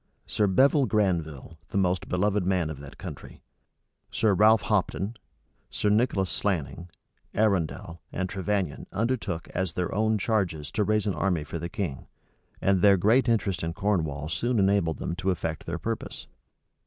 Sir 0.25 0.47
Bevil 0.47 0.87
Granville, 0.87 1.59
the 1.69 1.77
most 1.77 2.09
beloved 2.09 2.43
man 2.43 2.71
of 2.71 2.79
that 2.79 2.97
country, 2.97 3.43
Sir 4.09 4.33
Ralph 4.33 4.63
Hopton, 4.63 5.13
Sir 5.69 5.89
Nicholas 5.89 6.31
Slanning, 6.31 6.89
Arundel, 7.35 8.01
and 8.11 8.27
Trevannion 8.27 8.87
undertook 8.91 9.47
as 9.49 9.73
their 9.73 9.93
own 9.93 10.17
charges 10.17 10.71
to 10.71 10.83
raise 10.83 11.05
an 11.05 11.13
army 11.13 11.43
for 11.43 11.59
the 11.59 11.69
king; 11.69 12.07
and 12.59 12.81
their 12.81 12.97
great 12.97 13.29
interest 13.29 13.61
in 13.61 13.73
Cornwall 13.73 14.27
soon 14.27 14.57
enabled 14.57 14.97
them 14.97 15.15
to 15.17 15.29
effect 15.29 15.67
their 15.67 15.77
purpose. 15.77 16.25